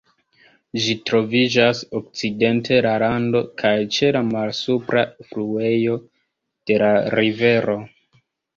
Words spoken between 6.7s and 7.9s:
de la rivero.